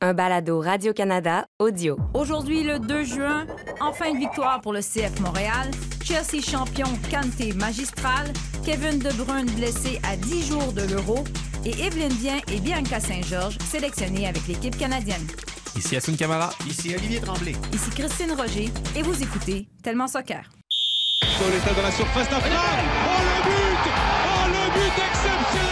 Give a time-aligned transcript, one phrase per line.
[0.00, 1.98] un balado Radio-Canada audio.
[2.14, 3.46] Aujourd'hui, le 2 juin,
[3.80, 5.70] enfin une victoire pour le CF Montréal.
[6.04, 8.32] Chelsea champion, Kanté magistral,
[8.64, 11.24] Kevin De Bruyne blessé à 10 jours de l'Euro
[11.64, 15.26] et Evelyne Bien et Bianca Saint-Georges sélectionnés avec l'équipe canadienne.
[15.76, 16.50] Ici Assun Camara.
[16.66, 17.54] Ici Olivier Tremblay.
[17.72, 20.42] Ici Christine Roger et vous écoutez Tellement Soccer.
[21.22, 22.28] La surface.
[22.32, 23.90] Oh le but
[24.26, 25.69] Oh le but exceptionnel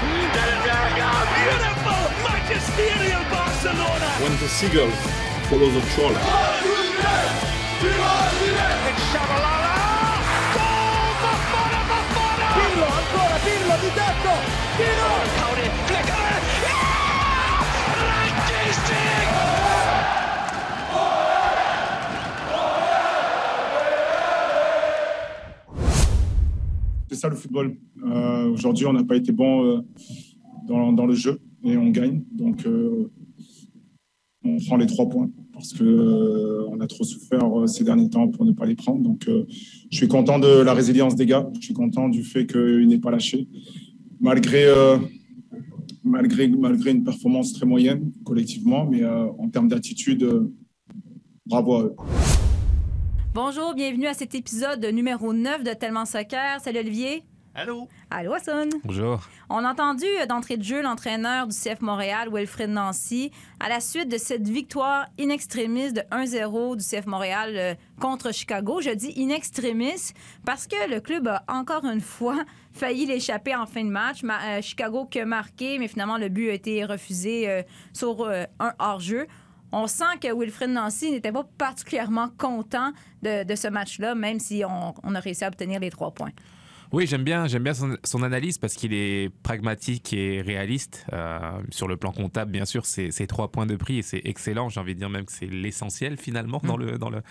[0.00, 1.92] Beautiful
[2.24, 4.90] magisterial Barcelona When the seagull
[5.50, 6.20] follows the trawler.
[27.10, 27.76] C'est ça le football.
[28.04, 29.80] Euh, Aujourd'hui, on n'a pas été bon euh,
[30.68, 32.22] dans, le jeu et on gagne.
[32.30, 33.10] Donc, euh,
[34.44, 38.44] on prend les trois points parce que on a trop souffert ces derniers temps pour
[38.44, 39.02] ne pas les prendre.
[39.02, 41.50] Donc, je suis content de la résilience des gars.
[41.56, 43.48] Je suis content du fait qu'il n'ait pas lâché,
[44.20, 44.66] malgré
[46.04, 50.26] malgré malgré une performance très moyenne collectivement, mais en termes d'attitude,
[51.44, 51.94] bravo à eux.
[53.32, 56.58] Bonjour, bienvenue à cet épisode numéro 9 de Tellement Soccer.
[56.62, 57.22] Salut Olivier.
[57.54, 57.88] Allô?
[58.10, 58.68] Allô, Hassan?
[58.84, 59.20] Bonjour.
[59.48, 63.80] On a entendu euh, d'entrée de jeu l'entraîneur du CF Montréal, Wilfred Nancy, à la
[63.80, 68.80] suite de cette victoire in extremis de 1-0 du CF Montréal euh, contre Chicago.
[68.80, 70.12] Je dis in extremis
[70.44, 72.36] parce que le club a encore une fois
[72.72, 74.22] failli l'échapper en fin de match.
[74.22, 78.28] Ma- euh, Chicago qui a marqué, mais finalement le but a été refusé euh, sur
[78.28, 79.26] un hors-jeu.
[79.72, 84.62] On sent que Wilfred Nancy n'était pas particulièrement content de, de ce match-là, même si
[84.64, 86.32] on, on a réussi à obtenir les trois points.
[86.92, 91.06] Oui, j'aime bien, j'aime bien son, son analyse parce qu'il est pragmatique et réaliste.
[91.12, 91.38] Euh,
[91.70, 94.68] sur le plan comptable, bien sûr, c'est trois points de prix et c'est excellent.
[94.70, 97.22] J'ai envie de dire même que c'est l'essentiel finalement dans, le, dans, le,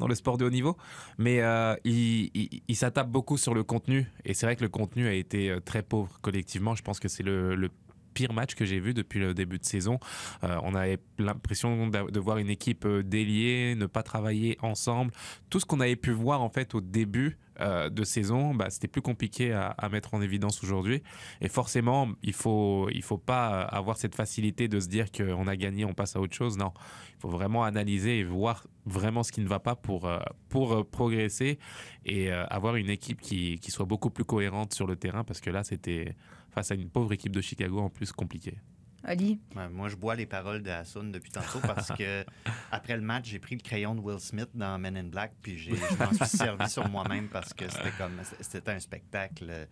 [0.00, 0.76] dans le sport de haut niveau.
[1.16, 4.68] Mais euh, il, il, il s'attaque beaucoup sur le contenu et c'est vrai que le
[4.68, 6.74] contenu a été euh, très pauvre collectivement.
[6.74, 7.70] Je pense que c'est le, le
[8.14, 9.98] pire match que j'ai vu depuis le début de saison.
[10.44, 15.12] Euh, on avait l'impression de voir une équipe euh, déliée, ne pas travailler ensemble.
[15.50, 18.88] Tout ce qu'on avait pu voir en fait au début euh, de saison, bah, c'était
[18.88, 21.02] plus compliqué à, mettre en évidence aujourd'hui.
[21.40, 25.56] Et forcément, il faut il faut pas avoir cette facilité de se dire qu'on a
[25.56, 26.56] gagné, on passe à autre chose.
[26.56, 26.72] Non,
[27.16, 30.10] il faut vraiment analyser et voir vraiment ce qui ne va pas pour
[30.48, 31.58] pour progresser
[32.04, 35.50] et avoir une équipe qui, qui soit beaucoup plus cohérente sur le terrain parce que
[35.50, 36.16] là, c'était
[36.54, 38.58] face à une pauvre équipe de Chicago en plus compliqué.
[39.06, 39.38] Oli?
[39.54, 42.24] Ouais, moi, je bois les paroles de Hassoun depuis tantôt parce que
[42.70, 45.58] après le match, j'ai pris le crayon de Will Smith dans Men in Black puis
[45.58, 49.68] j'ai- je m'en suis servi sur moi-même parce que c'était comme c'était un spectacle,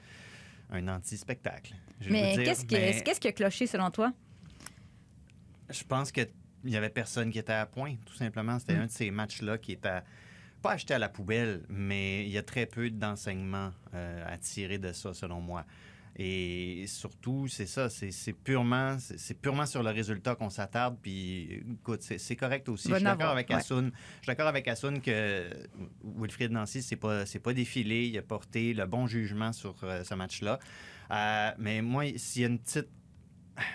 [0.71, 1.75] un anti-spectacle.
[2.11, 4.13] Mais qu'est-ce qui, mais qu'est-ce qui a cloché selon toi?
[5.71, 6.23] Je pense que
[6.65, 8.59] il y avait personne qui était à point, tout simplement.
[8.59, 10.01] C'était un de ces matchs-là qui était
[10.61, 14.79] pas acheté à la poubelle, mais il y a très peu d'enseignements euh, à tirer
[14.79, 15.65] de ça, selon moi.
[16.17, 20.99] Et surtout, c'est ça, c'est purement, c'est purement sur le résultat qu'on s'attarde.
[21.01, 22.89] Puis, écoute, c'est correct aussi.
[22.89, 23.55] Va Je suis d'accord avec ouais.
[23.55, 23.91] Assoun.
[23.95, 25.49] Je suis d'accord avec Assoun que
[26.05, 28.09] Wilfried Nancy, c'est pas, c'est pas défilé.
[28.09, 30.59] Il a porté le bon jugement sur euh, ce match-là.
[31.11, 32.89] Euh, mais moi, s'il y a une petite,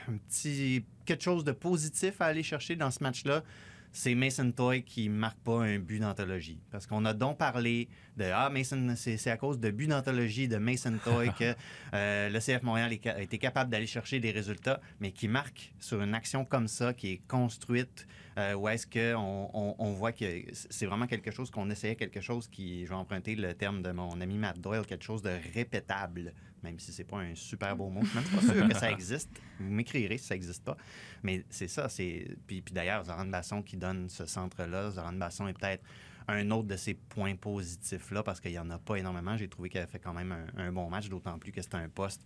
[0.07, 3.43] un petit quelque chose de positif à aller chercher dans ce match-là,
[3.91, 6.59] c'est Mason Toy qui marque pas un but d'anthologie.
[6.71, 10.57] Parce qu'on a donc parlé de Ah, Mason, c'est à cause de but d'anthologie de
[10.57, 11.53] Mason Toy que
[11.93, 15.73] euh, le CF Montréal est a été capable d'aller chercher des résultats, mais qui marque
[15.79, 20.11] sur une action comme ça, qui est construite, euh, où est-ce qu'on on, on voit
[20.11, 23.81] que c'est vraiment quelque chose qu'on essayait, quelque chose qui, je vais emprunter le terme
[23.81, 26.33] de mon ami Matt Doyle, quelque chose de répétable,
[26.67, 28.01] même si c'est pas un super beau mot.
[28.03, 29.29] Je suis même pas sûr que ça existe.
[29.59, 30.77] Vous m'écrirez si ça n'existe pas.
[31.23, 32.27] Mais c'est ça, c'est.
[32.45, 35.83] Puis, puis d'ailleurs, Zoran Basson qui donne ce centre-là, Zoran Basson est peut-être
[36.27, 39.37] un autre de ces points positifs-là, parce qu'il n'y en a pas énormément.
[39.37, 41.77] J'ai trouvé qu'elle a fait quand même un, un bon match, d'autant plus que c'était
[41.77, 42.21] un poste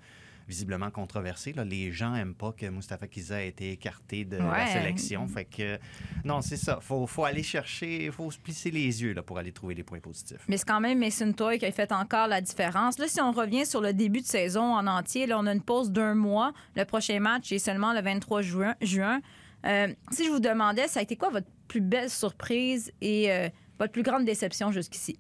[0.52, 1.54] visiblement controversé.
[1.54, 1.64] Là.
[1.64, 5.26] Les gens n'aiment pas que Mustafa Kiza ait été écarté de la sélection.
[5.28, 5.80] Fait que,
[6.26, 6.80] non, c'est ça.
[6.82, 9.84] faut, faut aller chercher, il faut se plisser les yeux là, pour aller trouver les
[9.84, 10.44] points positifs.
[10.50, 13.00] Mais c'est quand même Mason Toy qui a fait encore la différence.
[13.00, 15.62] Là, si on revient sur le début de saison en entier, là, on a une
[15.62, 16.52] pause d'un mois.
[16.76, 18.76] Le prochain match est seulement le 23 juin.
[18.82, 19.22] juin.
[19.66, 23.48] Euh, si je vous demandais, ça a été quoi votre plus belle surprise et euh,
[23.80, 25.18] votre plus grande déception jusqu'ici?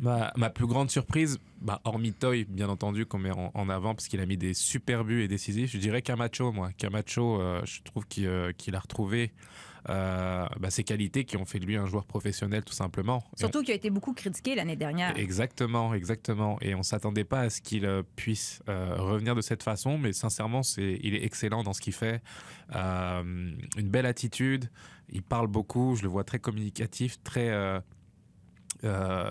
[0.00, 3.94] Ma, ma plus grande surprise, bah, hormis Toy, bien entendu, qu'on met en, en avant,
[3.94, 6.70] parce qu'il a mis des super buts et décisifs, je dirais Camacho, moi.
[6.76, 9.32] Camacho, euh, je trouve qu'il euh, a retrouvé
[9.88, 13.24] euh, bah, ses qualités qui ont fait de lui un joueur professionnel, tout simplement.
[13.36, 15.18] Surtout qu'il a été beaucoup critiqué l'année dernière.
[15.18, 16.58] Exactement, exactement.
[16.60, 20.62] Et on s'attendait pas à ce qu'il euh, puisse revenir de cette façon, mais sincèrement,
[20.62, 22.22] c'est, il est excellent dans ce qu'il fait.
[22.72, 24.70] Une belle attitude.
[25.10, 25.96] Il parle beaucoup.
[25.96, 27.80] Je le vois très communicatif, très.
[28.84, 29.30] Euh,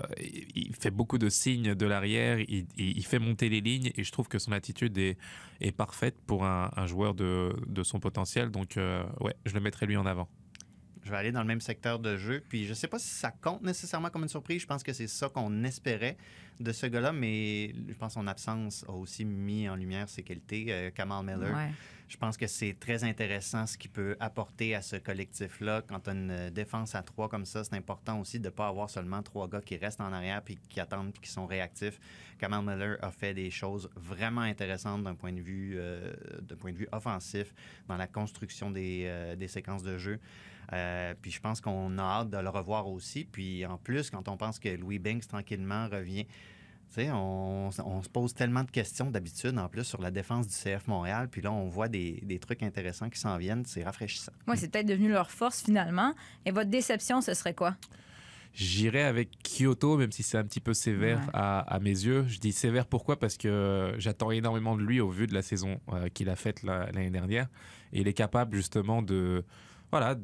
[0.54, 4.04] il fait beaucoup de signes de l'arrière, il, il- il fait monter les lignes et
[4.04, 5.16] je trouve que son attitude est,
[5.60, 8.50] est parfaite pour un, un joueur de, de son potentiel.
[8.50, 10.28] Donc, euh, ouais, je le mettrai lui en avant.
[11.04, 12.42] Je vais aller dans le même secteur de jeu.
[12.50, 14.60] Puis je sais pas si ça compte nécessairement comme une surprise.
[14.60, 16.18] Je pense que c'est ça qu'on espérait
[16.60, 20.22] de ce gars-là, mais je pense que son absence a aussi mis en lumière ses
[20.22, 20.66] qualités.
[20.68, 21.54] Euh, Kamal Miller.
[21.56, 21.70] Ouais.
[22.08, 25.82] Je pense que c'est très intéressant ce qu'il peut apporter à ce collectif-là.
[25.86, 28.50] Quand tu as une euh, défense à trois comme ça, c'est important aussi de ne
[28.50, 31.46] pas avoir seulement trois gars qui restent en arrière puis qui attendent puis qui sont
[31.46, 32.00] réactifs.
[32.38, 36.72] Kamal Miller a fait des choses vraiment intéressantes d'un point de vue, euh, d'un point
[36.72, 37.52] de vue offensif
[37.88, 40.18] dans la construction des, euh, des séquences de jeu.
[41.22, 43.24] Puis je pense qu'on a hâte de le revoir aussi.
[43.24, 46.26] Puis en plus, quand on pense que Louis Banks tranquillement revient,
[46.96, 50.86] on, on se pose tellement de questions d'habitude en plus sur la défense du CF
[50.86, 51.28] Montréal.
[51.30, 53.64] Puis là, on voit des, des trucs intéressants qui s'en viennent.
[53.66, 54.32] C'est rafraîchissant.
[54.46, 56.14] Ouais, c'est peut-être devenu leur force finalement.
[56.44, 57.76] Et votre déception, ce serait quoi?
[58.54, 61.30] J'irai avec Kyoto, même si c'est un petit peu sévère Ouais.
[61.34, 62.24] à, à mes yeux.
[62.26, 63.18] Je dis sévère pourquoi?
[63.18, 66.62] Parce que j'attends énormément de lui au vu de la saison euh, qu'il a faite
[66.62, 67.46] la- l'année dernière.
[67.92, 69.44] Et il est capable justement de,
[69.90, 70.16] voilà,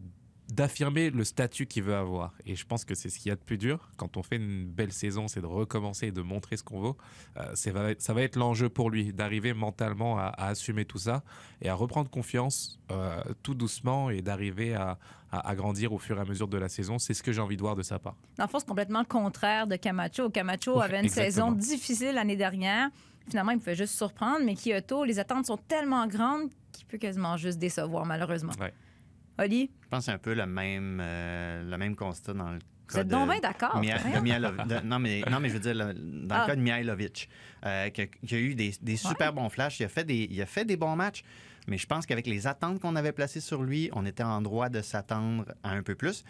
[0.50, 2.34] d'affirmer le statut qu'il veut avoir.
[2.44, 3.88] Et je pense que c'est ce qu'il y a de plus dur.
[3.96, 6.96] Quand on fait une belle saison, c'est de recommencer et de montrer ce qu'on vaut.
[7.38, 11.22] Euh, ça va être l'enjeu pour lui, d'arriver mentalement à, à assumer tout ça
[11.62, 14.98] et à reprendre confiance euh, tout doucement et d'arriver à,
[15.32, 16.98] à- à grandir au fur et à mesure de la saison.
[16.98, 18.14] C'est ce que j'ai envie de voir de sa part.
[18.36, 20.28] Dans le fond, c'est complètement le contraire de Camacho.
[20.30, 21.48] Camacho Ouais, avait une exactement.
[21.48, 22.90] saison difficile l'année dernière.
[23.30, 27.38] Finalement, il pouvait juste surprendre, mais Kyoto, les attentes sont tellement grandes qu'il peut quasiment
[27.38, 28.52] juste décevoir, malheureusement.
[28.60, 28.74] Ouais.
[29.38, 32.58] Oli, Je pense que c'est un peu le même, euh, le même constat dans le
[32.88, 33.74] vous cas êtes de- donc bien d'accord.
[34.84, 36.40] Non, mais, non, mais je veux dire, le- dans Ah.
[36.42, 37.28] le cas de Mihailovic,
[37.64, 40.28] euh, qui, a, qui a eu des, des super bons flashs, il a, fait des,
[40.30, 41.24] il a fait des bons matchs,
[41.66, 44.68] mais je pense qu'avec les attentes qu'on avait placées sur lui, on était en droit
[44.68, 46.24] de s'attendre à un peu plus.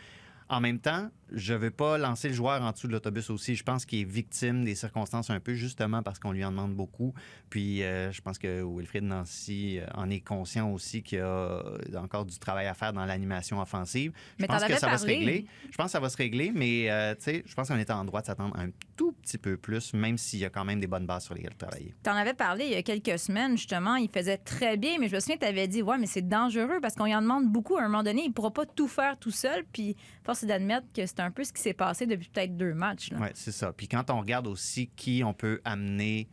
[0.55, 3.57] En même temps, je ne veux pas lancer le joueur en dessous de l'autobus aussi.
[3.57, 6.75] Je pense qu'il est victime des circonstances un peu, justement parce qu'on lui en demande
[6.75, 7.13] beaucoup.
[7.51, 11.61] Puis euh, je pense que Wilfried Nancy euh, en est conscient aussi qu'il y a
[11.97, 14.13] encore du travail à faire dans l'animation offensive.
[14.39, 15.47] Je Mais pense que ça va se régler.
[15.73, 18.21] Je pense que ça va se régler, mais euh, je pense qu'on était en droit
[18.21, 21.07] de s'attendre un tout petit peu plus, même s'il y a quand même des bonnes
[21.07, 21.95] bases sur lesquelles travailler.
[22.03, 23.97] T'en avais parlé il y a quelques semaines, justement.
[23.97, 26.79] Il faisait très bien, mais je me souviens que t'avais dit, ouais, mais c'est dangereux
[26.81, 27.77] parce qu'on y en demande beaucoup.
[27.77, 29.65] À un moment donné, il pourra pas tout faire tout seul.
[29.73, 32.75] Puis, force est d'admettre que c'est un peu ce qui s'est passé depuis peut-être deux
[32.75, 33.11] matchs.
[33.13, 33.73] Oui, c'est ça.
[33.73, 36.29] Puis quand on regarde aussi qui on peut amener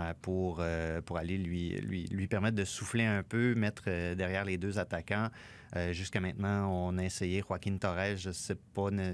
[0.00, 4.14] euh, pour, euh, pour aller lui, lui, lui permettre de souffler un peu, mettre euh,
[4.16, 5.28] derrière les deux attaquants.
[5.76, 8.90] Euh, Jusqu'à maintenant, on a essayé Joaquin Torres, je sais pas.
[8.90, 9.12] ne-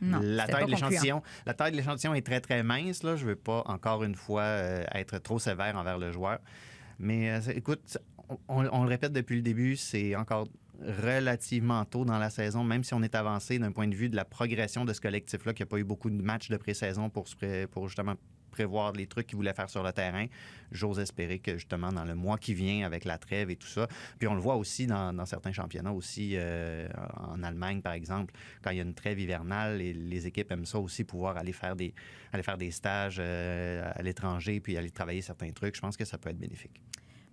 [0.00, 3.02] Non, la taille pas de l'échantillon, la taille de l'échantillon est très très mince.
[3.02, 6.38] Là, je veux pas encore une fois euh, être trop sévère envers le joueur.
[6.98, 7.98] Mais euh, écoute,
[8.48, 10.48] on, on le répète depuis le début, c'est encore
[11.02, 14.16] relativement tôt dans la saison, même si on est avancé d'un point de vue de
[14.16, 17.26] la progression de ce collectif-là, qui n'a pas eu beaucoup de matchs de pré-saison pour,
[17.70, 18.14] pour justement
[18.58, 20.26] prévoir les trucs qu'il voulait faire sur le terrain.
[20.72, 23.86] J'ose espérer que justement dans le mois qui vient avec la trêve et tout ça,
[24.18, 28.70] puis on le voit aussi dans, certains championnats aussi, euh, en Allemagne par exemple, quand
[28.70, 31.76] il y a une trêve hivernale, les, les équipes aiment ça aussi, pouvoir aller faire
[31.76, 31.94] des,
[32.32, 35.76] aller faire des stages euh, à l'étranger puis aller travailler certains trucs.
[35.76, 36.80] Je pense que ça peut être bénéfique.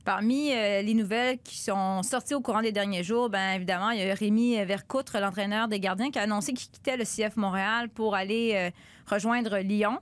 [0.03, 4.05] Parmi euh, les nouvelles qui sont sorties au courant des derniers jours, bien évidemment, il
[4.05, 7.89] y a Rémi Vercoutre, l'entraîneur des gardiens, qui a annoncé qu'il quittait le CF Montréal
[7.89, 8.71] pour aller
[9.07, 9.99] rejoindre Lyon.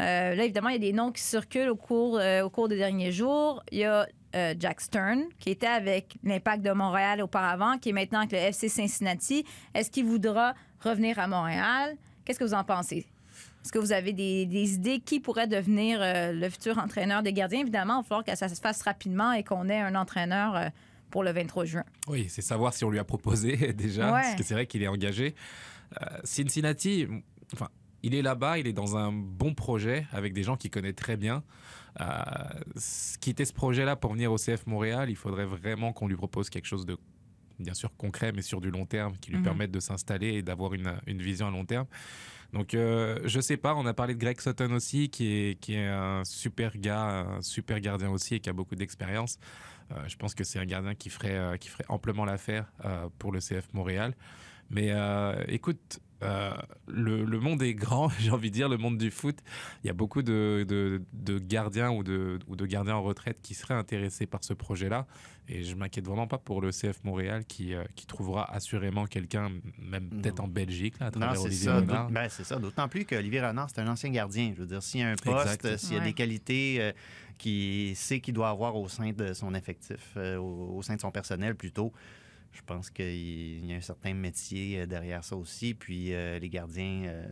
[0.00, 2.68] Euh, là, évidemment, il y a des noms qui circulent au cours, euh, au cours
[2.68, 3.62] des derniers jours.
[3.72, 7.92] Il y a euh, Jack Stern, qui était avec l'Impact de Montréal auparavant, qui est
[7.92, 9.44] maintenant avec le FC Cincinnati.
[9.74, 11.96] Est-ce qu'il voudra revenir à Montréal?
[12.24, 13.06] Qu'est-ce que vous en pensez?
[13.64, 17.60] Est-ce que vous avez des, des idées qui pourrait devenir le futur entraîneur des gardiens?
[17.60, 20.70] Évidemment, il va falloir que ça se fasse rapidement et qu'on ait un entraîneur
[21.10, 21.84] pour le 23 juin.
[22.06, 24.20] Oui, c'est savoir si on lui a proposé déjà, Ouais.
[24.22, 25.34] parce que c'est vrai qu'il est engagé.
[26.24, 27.06] Cincinnati,
[27.52, 27.68] enfin,
[28.02, 31.16] il est là-bas, il est dans un bon projet avec des gens qu'il connaît très
[31.16, 31.42] bien.
[32.00, 32.04] Euh,
[33.20, 36.66] quitter ce projet-là pour venir au CF Montréal, il faudrait vraiment qu'on lui propose quelque
[36.66, 36.96] chose de
[37.58, 39.44] bien sûr concret, mais sur du long terme, qui lui Mhm.
[39.44, 41.86] permette de s'installer et d'avoir une, une vision à long terme.
[42.52, 45.74] Donc, euh, je sais pas, on a parlé de Greg Sutton aussi, qui est, qui
[45.74, 49.38] est un super gars, un super gardien aussi et qui a beaucoup d'expérience.
[49.90, 52.70] Euh, je pense que c'est un gardien qui ferait, euh, qui ferait amplement l'affaire
[53.18, 54.14] pour le CF Montréal.
[54.70, 56.50] Mais euh, écoute, euh,
[56.88, 59.38] le, le monde est grand, j'ai envie de dire, le monde du foot.
[59.82, 63.38] Il y a beaucoup de, de- de gardiens ou de, ou de gardiens en retraite
[63.40, 65.06] qui seraient intéressés par ce projet-là.
[65.50, 69.48] Et je m'inquiète vraiment pas pour le CF Montréal qui, euh, qui trouvera assurément quelqu'un,
[69.78, 70.44] même peut-être Non.
[70.44, 71.76] en Belgique, là, à Non, travers c'est Olivier ça.
[71.76, 72.10] Renard.
[72.10, 72.56] Ben, c'est ça.
[72.56, 74.52] D'autant plus qu'Olivier Renard, c'est un ancien gardien.
[74.54, 76.04] Je veux dire, s'il y a un poste, s'il y a Ouais.
[76.06, 76.92] des qualités euh,
[77.38, 81.00] qu'il sait qu'il doit avoir au sein de son effectif, euh, au, au sein de
[81.00, 81.92] son personnel plutôt,
[82.52, 85.74] je pense qu'il il y a un certain métier euh, derrière ça aussi.
[85.74, 87.26] Puis euh, les gardiens, euh,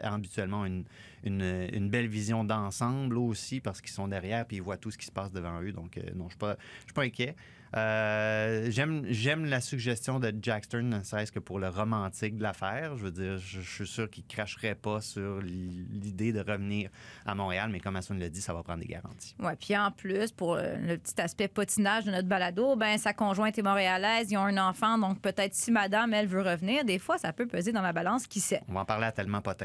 [0.00, 0.84] habituellement, une,
[1.24, 4.98] une, une belle vision d'ensemble aussi parce qu'ils sont derrière puis ils voient tout ce
[4.98, 5.72] qui se passe devant eux.
[5.72, 7.34] Donc, euh, non, je ne suis pas, je suis pas inquiet.
[7.74, 12.98] Euh, j'aime, la suggestion de Jackson, ne serait-ce que pour le romantique de l'affaire.
[12.98, 16.90] Je veux dire, je, je suis sûr qu'il ne cracherait pas sur l'idée de revenir
[17.24, 19.34] à Montréal, mais comme Assun l'a dit, ça va prendre des garanties.
[19.38, 23.14] Ouais, puis en plus, pour euh, le petit aspect potinage de notre balado, ben sa
[23.14, 26.98] conjointe est montréalaise, ils ont un enfant, donc peut-être si madame, elle veut revenir, des
[26.98, 28.60] fois, ça peut peser dans la balance, qui sait?
[28.68, 29.61] On va en parler à tellement potin,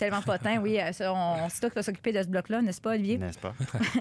[0.00, 2.92] Tellement potin, oui, euh, on, c'est toi qui vas s'occuper de ce bloc-là, n'est-ce pas,
[2.92, 3.18] Olivier?
[3.18, 3.52] n'est-ce pas?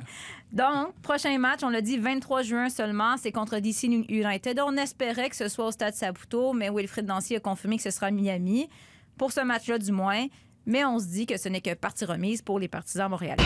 [0.53, 4.61] Donc, prochain match, on l'a dit 23 juin seulement, c'est contre DC United.
[4.65, 7.91] On espérait que ce soit au stade Saputo, mais Wilfrid Nancy a confirmé que ce
[7.91, 8.69] sera à Miami,
[9.17, 10.27] pour ce match-là du moins.
[10.65, 13.43] Mais on se dit que ce n'est que partie remise pour les partisans montréalais.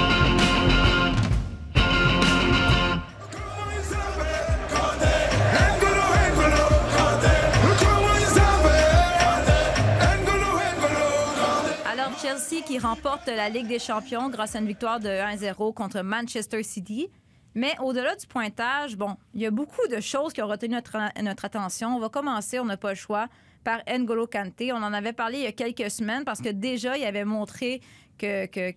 [12.24, 16.64] Chelsea qui remporte la Ligue des champions grâce à une victoire de 1-0 contre Manchester
[16.64, 17.10] City.
[17.54, 20.96] Mais au-delà du pointage, bon, il y a beaucoup de choses qui ont retenu notre,
[21.22, 21.96] notre attention.
[21.98, 23.28] On va commencer, on n'a pas le choix,
[23.66, 24.72] par N'Golo Kanté.
[24.72, 27.82] On en avait parlé il y a quelques semaines parce que déjà, il avait montré
[28.18, 28.74] que, que-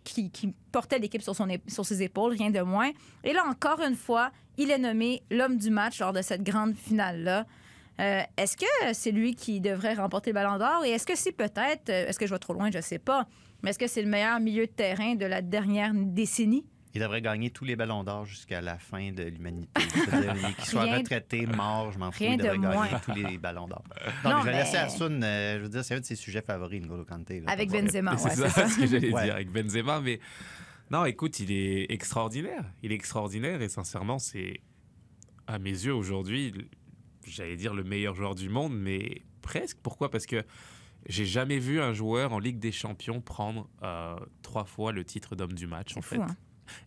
[0.72, 2.90] portait l'équipe sur, son, sur ses épaules, rien de moins.
[3.22, 6.74] Et là, encore une fois, il est nommé l'homme du match lors de cette grande
[6.74, 7.46] finale-là.
[8.00, 10.84] Euh, est-ce que c'est lui qui devrait remporter le ballon d'or?
[10.84, 12.98] Et est-ce que c'est peut-être, euh, est-ce que je vais trop loin, je ne sais
[12.98, 13.26] pas,
[13.62, 16.66] mais est-ce que c'est le meilleur milieu de terrain de la dernière décennie?
[16.94, 19.68] Il devrait gagner tous les ballons d'or jusqu'à la fin de l'humanité.
[20.56, 22.88] Qu'il soit Rien- retraité, mort, je m'en fous, il devrait de gagner moins.
[23.04, 23.82] tous les ballons d'or.
[24.24, 26.16] Non, Donc, je vais mais- laisser Assun, euh, je veux dire, c'est un de ses
[26.16, 27.40] sujets favoris, N'Golo Kanté.
[27.40, 28.68] là, Avec Benzema, c'est c'est ça, ça.
[28.68, 29.24] ce que j'allais Ouais.
[29.24, 30.00] dire avec Benzema.
[30.00, 30.20] Mais
[30.90, 32.64] non, écoute, il est extraordinaire.
[32.82, 34.60] Il est extraordinaire et sincèrement, c'est
[35.46, 36.54] à mes yeux aujourd'hui,
[37.26, 39.78] j'allais dire le meilleur joueur du monde, mais presque.
[39.82, 40.10] Pourquoi?
[40.10, 40.42] Parce que
[41.08, 45.36] j'ai jamais vu un joueur en Ligue des Champions prendre euh, trois fois le titre
[45.36, 45.96] d'homme du match.
[45.96, 46.20] En fou, fait.
[46.20, 46.36] hein?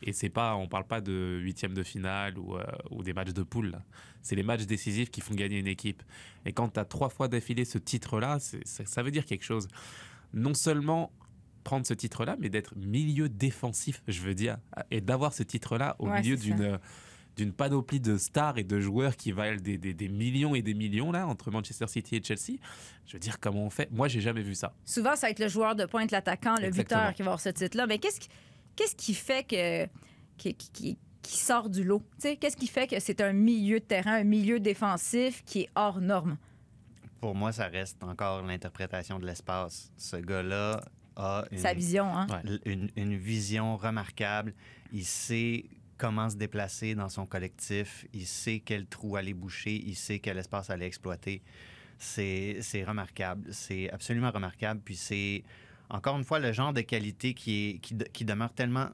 [0.01, 3.31] Et c'est pas, on parle pas de huitième de finale ou, euh, ou des matchs
[3.31, 3.79] de poule.
[4.22, 6.03] C'est les matchs décisifs qui font gagner une équipe.
[6.46, 9.69] Et quand tu as trois fois d'affilée ce titre-là, ça, ça veut dire quelque chose.
[10.34, 11.13] Non seulement
[11.63, 14.58] prendre ce titre-là, mais d'être milieu défensif, je veux dire,
[14.91, 16.77] et d'avoir ce titre-là au Ouais, milieu d'une
[17.39, 20.74] d'une panoplie de stars et de joueurs qui valent des, des- des millions et des
[20.74, 22.60] millions là entre Manchester City et Chelsea.
[23.08, 23.89] Je veux dire comment on fait?
[23.91, 24.74] Moi, j'ai jamais vu ça.
[24.86, 27.00] Souvent, ça va être le joueur de pointe, l'attaquant, le Exactement.
[27.01, 27.88] buteur qui va avoir ce titre-là.
[27.88, 28.27] Mais qu'est-ce qui,
[28.75, 29.86] qu'est-ce qui fait que,
[30.38, 32.00] qui, qui- sort du lot?
[32.15, 35.62] Tu sais, Qu'est-ce qui fait que c'est un milieu de terrain, un milieu défensif qui
[35.62, 36.38] est hors norme?
[37.22, 39.91] Pour moi, ça reste encore l'interprétation de l'espace.
[39.98, 40.81] Ce gars-là
[41.15, 42.27] a une, Sa vision, hein?
[42.65, 44.53] Une- une vision remarquable.
[44.91, 45.65] Il sait
[46.00, 48.08] comment se déplacer dans son collectif.
[48.13, 49.75] Il sait quel trou aller boucher.
[49.86, 51.44] Il sait quel espace aller exploiter.
[52.00, 53.50] C'est remarquable.
[53.51, 54.82] C'est absolument remarquable.
[54.84, 55.44] Puis c'est,
[55.89, 58.89] encore une fois, le genre de qualité qui, est, qui, qui demeure tellement...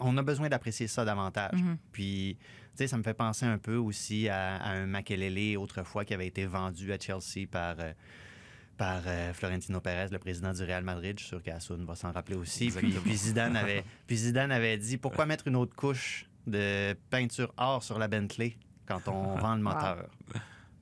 [0.00, 1.60] On a besoin d'apprécier ça davantage.
[1.60, 1.76] Mhm.
[1.92, 6.06] Puis, tu sais, ça me fait penser un peu aussi à, à un Makelele autrefois
[6.06, 7.92] qui avait été vendu à Chelsea par, euh,
[8.80, 11.14] par euh, Florentino Pérez, le président du Real Madrid.
[11.18, 12.70] Je suis sûr qu'Assoun va s'en rappeler aussi.
[12.70, 17.82] Puis, Zidane avait, puis Zidane avait dit pourquoi mettre une autre couche de peinture or
[17.82, 18.56] sur la Bentley
[18.86, 20.08] quand on vend le moteur?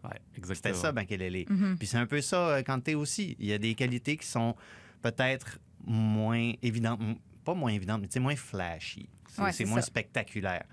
[0.04, 1.46] Ouais, C'était ça, Makelele.
[1.48, 1.76] Mhm.
[1.76, 3.34] Puis c'est un peu ça euh, quand t'es aussi.
[3.40, 4.54] Il y a des qualités qui sont
[5.02, 7.00] peut-être moins évidentes,
[7.44, 9.08] pas moins évidentes, mais moins flashy.
[9.28, 9.88] C'est Ouais, c'est c'est moins ça.
[9.88, 10.66] spectaculaire.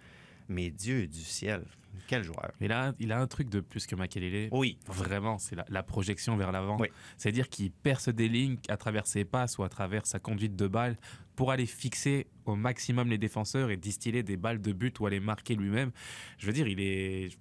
[0.48, 1.63] Mais Dieu du ciel,
[2.07, 2.51] quel joueur.
[2.59, 4.49] Là, il a un truc de plus que Makelele.
[4.51, 4.77] Oui.
[4.87, 6.77] Vraiment, c'est la, la projection vers l'avant.
[6.79, 6.87] Oui.
[7.17, 10.67] C'est-à-dire qu'il perce des lignes à travers ses passes ou à travers sa conduite de
[10.67, 10.97] balle
[11.35, 15.19] pour aller fixer au maximum les défenseurs et distiller des balles de but ou aller
[15.19, 15.91] marquer lui-même.
[16.37, 17.37] Je veux dire, il est.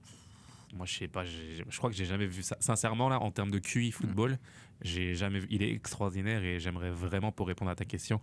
[0.75, 2.56] Moi, je sais pas, je crois que j'ai jamais vu ça.
[2.58, 4.38] Sincèrement, là, en termes de QI football,
[4.83, 5.47] j'ai jamais vu.
[5.50, 8.21] Il est extraordinaire et j'aimerais vraiment, pour répondre à ta question,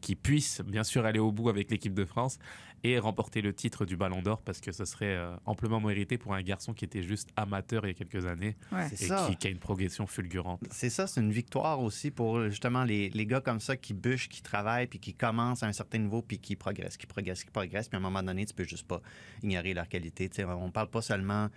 [0.00, 2.38] qu'il puisse bien sûr aller au bout avec l'équipe de France
[2.84, 6.34] et remporter le titre du Ballon d'Or parce que ce serait euh, amplement mérité pour
[6.34, 8.86] un garçon qui était juste amateur il y a quelques années Ouais.
[8.92, 10.60] Et qui, qui a une progression fulgurante.
[10.70, 14.28] C'est ça, c'est une victoire aussi pour justement les, les gars comme ça qui bûchent,
[14.28, 17.50] qui travaillent, puis qui commencent à un certain niveau, puis qui progressent, qui progressent, qui
[17.50, 17.88] progressent.
[17.88, 19.00] Puis à un moment donné, tu peux juste pas
[19.42, 20.28] ignorer leur qualité.
[20.28, 21.48] Tu sais, on parle pas seulement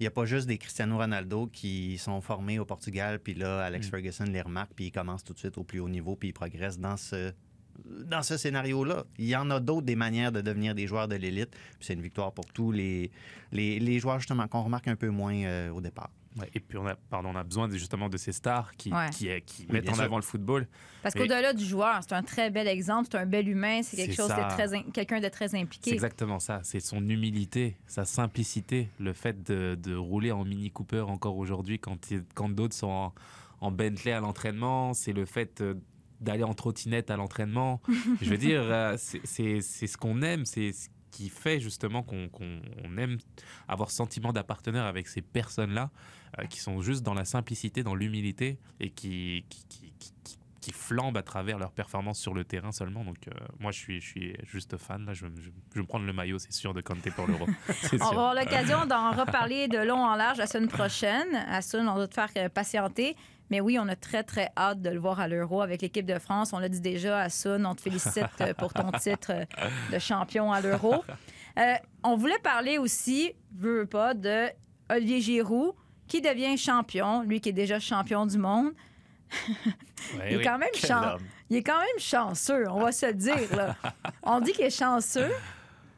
[0.00, 3.62] il n'y a pas juste des Cristiano Ronaldo qui sont formés au Portugal, puis là,
[3.64, 3.90] Alex Mm.
[3.90, 6.32] Ferguson les remarque, puis ils commencent tout de suite au plus haut niveau, puis ils
[6.32, 7.32] progressent dans ce,
[7.84, 9.04] dans ce scénario-là.
[9.18, 11.50] Il y en a d'autres des manières de devenir des joueurs de l'élite,
[11.80, 13.10] c'est une victoire pour tous les,
[13.52, 16.10] les, les joueurs, justement, qu'on remarque un peu moins euh, au départ.
[16.36, 18.92] Ouais, et puis on a, pardon, on a besoin de- justement de ces stars qui,
[18.92, 19.08] Ouais.
[19.10, 20.02] qui, qui Oui, mettent en sûr.
[20.02, 20.66] avant le football.
[21.00, 24.10] Parce qu'au-delà du joueur, c'est un très bel exemple, c'est un bel humain, c'est quelque
[24.10, 25.92] C'est chose de très, in- quelqu'un de très C'est impliqué.
[25.92, 26.58] exactement ça.
[26.64, 31.78] C'est son humilité, sa simplicité, le fait de, de rouler en Mini Cooper encore aujourd'hui
[31.78, 31.98] quand,
[32.34, 33.14] quand d'autres sont en,
[33.60, 34.92] en Bentley à l'entraînement.
[34.92, 35.74] C'est le fait euh,
[36.20, 37.80] d'aller en trottinette à l'entraînement.
[38.22, 42.60] Je veux dire, euh, c'est- ce qu'on aime, c'est ce qui fait justement qu'on qu'on-
[42.84, 43.18] on aime
[43.68, 45.90] avoir ce sentiment d'appartenir avec ces personnes-là
[46.40, 50.38] euh, qui sont juste dans la simplicité, dans l'humilité et qui, qui, qui- qui-
[50.72, 53.04] flambent à travers leur performance sur le terrain seulement.
[53.04, 55.04] Donc, euh, moi, je suis, je suis juste fan.
[55.04, 57.10] Là, je, vais me- je, je vais me prendre le maillot, c'est sûr, de Kanté
[57.10, 57.46] pour l'Euro.
[57.92, 61.34] On va avoir l'occasion d'en reparler de long en large la semaine prochaine.
[61.48, 63.14] Assun, on va te faire patienter.
[63.50, 66.18] Mais oui, on a très, très hâte de le voir à l'Euro avec l'équipe de
[66.18, 66.52] France.
[66.52, 69.44] On l'a dit déjà, Assun, on te félicite euh, pour ton titre euh,
[69.92, 71.04] de champion à l'Euro.
[71.58, 74.46] Euh, on voulait parler aussi, veux veux pas, de
[74.90, 75.74] Olivier Giroud,
[76.08, 78.72] qui devient champion, lui qui est déjà champion du monde.
[80.16, 80.44] Ouais, Il est oui.
[80.44, 81.16] quand même chan-
[81.50, 83.56] il est quand même chanceux, on va se le dire.
[83.56, 83.76] Là.
[84.22, 85.30] On dit qu'il est chanceux,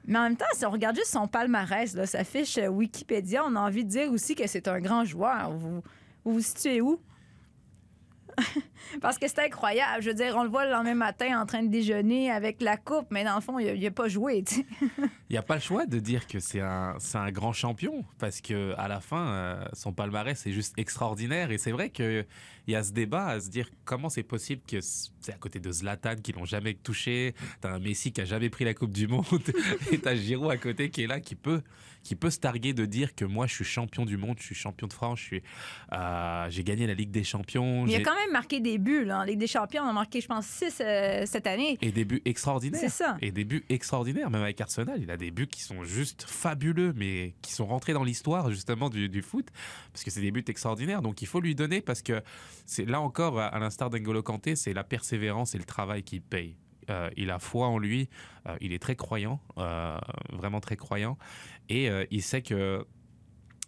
[0.07, 3.55] mais en même temps, si on regarde juste son palmarès, là, sa fiche Wikipédia, on
[3.57, 5.50] a envie de dire aussi que c'est un grand joueur.
[5.53, 5.83] Vous
[6.25, 7.00] vous, vous situez où?
[9.00, 10.02] Parce que c'est incroyable.
[10.02, 12.76] Je veux dire, on le voit le lendemain matin en train de déjeuner avec la
[12.76, 14.45] coupe, mais dans le fond, il n'a pas joué.
[15.28, 18.40] Il n'y a pas le choix de dire que c'est un, un grand champion parce
[18.40, 21.50] que à la fin, euh, son palmarès est juste extraordinaire.
[21.50, 21.90] Et c'est vrai
[22.67, 25.61] qu'il y a ce débat à se dire comment c'est possible que c'est à côté
[25.61, 28.93] de Zlatan qui l'ont jamais touché, t'as un Messi qui a jamais pris la Coupe
[28.93, 29.25] du Monde
[29.93, 31.63] et t'as Giroud à côté qui est là, qui peut,
[32.03, 34.55] qui peut se targuer de dire que moi je suis champion du monde, je suis
[34.57, 35.43] champion de France, je suis,
[35.93, 37.87] euh, j'ai gagné la Ligue des Champions.
[37.87, 39.05] Il a quand même marqué des buts.
[39.05, 39.21] Là.
[39.21, 40.83] En Ligue des Champions, on a marqué, je pense, 6
[41.25, 41.79] cette année.
[41.83, 42.81] Et des buts extraordinaires.
[42.81, 43.17] C'est ça.
[43.23, 45.01] Et des buts extraordinaires, même avec Arsenal.
[45.01, 48.91] Il a des buts qui sont juste fabuleux, mais qui sont rentrés dans l'histoire justement
[48.91, 49.47] du, du foot,
[49.93, 51.03] parce que c'est des buts extraordinaires.
[51.03, 52.23] Donc il faut lui donner, parce que
[52.67, 56.57] c'est là encore, à, l'instar d'Engolo Kanté, c'est la persévérance et le travail qui paye.
[56.91, 58.09] Euh, il a foi en lui,
[58.47, 59.99] euh, il est très croyant, euh,
[60.33, 61.17] vraiment très croyant,
[61.69, 62.87] et il sait que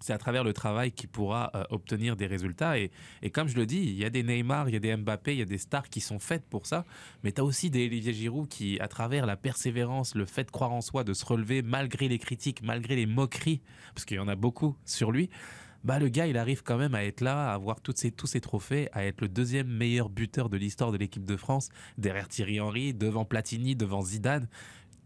[0.00, 2.78] c'est à travers le travail qu'il pourra obtenir des résultats.
[2.78, 4.96] Et, et comme je le dis, il y a des Neymar, il y a des
[4.96, 6.84] Mbappé, il y a des stars qui sont faites pour ça.
[7.24, 10.52] Mais tu as aussi des Olivier Giroud qui, à travers la persévérance, le fait de
[10.52, 13.60] croire en soi, de se relever malgré les critiques, malgré les moqueries,
[13.92, 15.28] parce qu'il y en a beaucoup sur lui,
[15.84, 18.40] bah le gars, il arrive quand même à être là, à avoir toutes tous ces
[18.40, 22.60] trophées, à être le deuxième meilleur buteur de l'histoire de l'équipe de France, derrière Thierry
[22.60, 24.48] Henry, devant Platini, devant Zidane,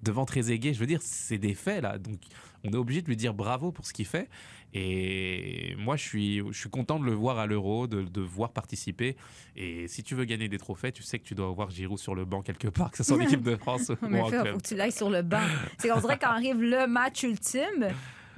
[0.02, 0.74] devant Trezeguet.
[0.74, 1.98] Je veux dire, c'est des faits là.
[1.98, 2.18] Donc,
[2.64, 4.28] on est obligé de lui dire bravo pour ce qu'il fait.
[4.74, 8.52] Et moi, je suis, je suis content de le voir à l'Euro, de, de voir
[8.52, 9.16] participer.
[9.54, 12.14] Et si tu veux gagner des trophées, tu sais que tu dois avoir Giroud sur
[12.14, 14.28] le banc quelque part, que ce soit en équipe de France ou en il faut
[14.30, 14.62] club.
[14.62, 15.42] que tu l'ailles sur le banc.
[15.76, 17.88] C'est qu'on dirait quand arrive le match ultime,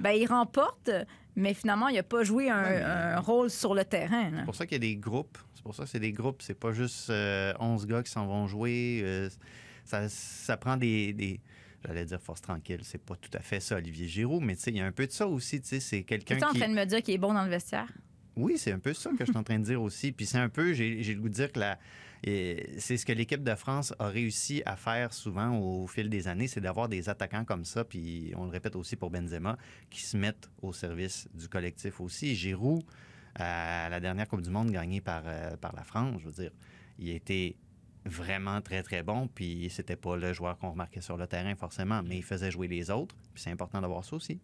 [0.01, 0.91] ben, il remporte,
[1.35, 4.31] mais finalement, il n'a pas joué un, Ouais, mais- un rôle sur le terrain.
[4.37, 5.37] C'est pour ça qu'il y a des groupes.
[5.53, 6.41] C'est pour ça que c'est des groupes.
[6.41, 9.01] C'est pas juste euh, 11 gars qui s'en vont jouer.
[9.03, 9.29] euh,
[9.83, 11.13] ça, ça prend des.
[11.13, 11.39] des-
[11.85, 12.79] J'allais dire force tranquille.
[12.81, 14.91] C'est pas tout à fait ça, Olivier Giroud, mais tu sais, il y a un
[14.91, 15.61] peu de ça aussi.
[15.61, 16.59] tu sais, C'est Tu quelqu'un es en qui.
[16.59, 17.87] train de me dire qu'il est bon dans le vestiaire?
[18.35, 20.11] Oui, c'est un peu ça que je suis en train de dire aussi.
[20.11, 21.77] Puis c'est un peu, j'ai le goût de dire que la-
[22.27, 26.27] euh, c'est ce que l'équipe de France a réussi à faire souvent au fil des
[26.27, 29.57] années, c'est d'avoir des attaquants comme ça, puis on le répète aussi pour Benzema,
[29.89, 32.35] qui se mettent au service du collectif aussi.
[32.35, 32.83] Giroud,
[33.35, 36.51] à la dernière Coupe du Monde gagnée par, euh, par la France, je veux dire,
[36.97, 37.55] il était
[38.05, 42.01] vraiment très, très bon, puis c'était pas le joueur qu'on remarquait sur le terrain forcément,
[42.03, 44.39] mais il faisait jouer les autres, puis c'est important d'avoir ça aussi.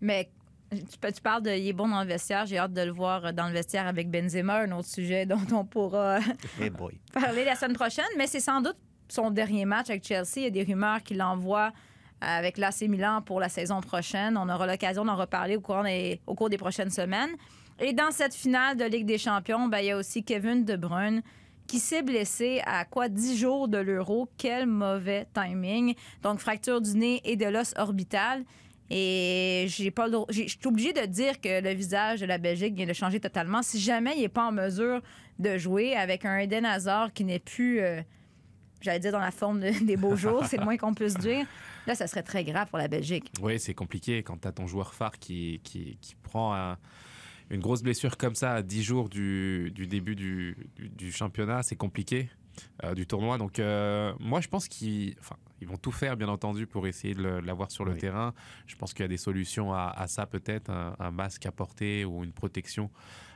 [0.00, 0.30] Mais
[0.74, 2.46] tu, parles de il est bon dans le vestiaire.
[2.46, 5.64] J'ai hâte de le voir dans le vestiaire avec Benzema, un autre sujet dont on
[5.64, 6.18] pourra
[6.60, 6.94] Eh boy.
[7.12, 8.04] parler la semaine prochaine.
[8.16, 8.76] Mais c'est sans doute
[9.08, 10.36] son dernier match avec Chelsea.
[10.36, 11.72] Il y a des rumeurs qu'il l'envoie
[12.20, 14.36] avec l'AC Milan pour la saison prochaine.
[14.36, 17.30] On aura l'occasion d'en reparler au cours, des, au cours des prochaines semaines.
[17.80, 20.76] Et dans cette finale de Ligue des Champions, ben, il y a aussi Kevin De
[20.76, 21.22] Bruyne
[21.66, 24.28] qui s'est blessé à quoi 10 jours de l'Euro.
[24.36, 25.94] Quel mauvais timing.
[26.22, 28.44] Donc, fracture du nez et de l'os orbital.
[28.90, 32.74] Et j'ai pas le je suis obligée de dire que le visage de la Belgique
[32.74, 33.62] vient de changer totalement.
[33.62, 35.00] Si jamais il n'est pas en mesure
[35.38, 38.02] de jouer avec un Eden Hazard qui n'est plus, euh,
[38.82, 41.46] j'allais dire, dans la forme de- des beaux jours, c'est le moins qu'on puisse dire,
[41.86, 43.32] là, ça serait très grave pour la Belgique.
[43.40, 46.76] Oui, c'est compliqué quand tu as ton joueur phare qui, qui, qui prend un-
[47.50, 51.62] une grosse blessure comme ça à 10 jours du, du début du- du championnat.
[51.62, 52.28] C'est compliqué.
[52.82, 53.38] Euh, du tournoi.
[53.38, 57.14] Donc, euh, moi, je pense qu'ils enfin, ils vont tout faire, bien entendu, pour essayer
[57.14, 57.98] de l'avoir sur le Oui.
[57.98, 58.34] terrain.
[58.66, 61.52] Je pense qu'il y a des solutions à, à ça, peut-être, un, un masque à
[61.52, 62.90] porter ou une protection.